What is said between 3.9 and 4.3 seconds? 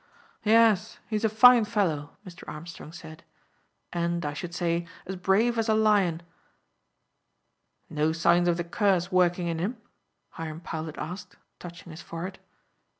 "and,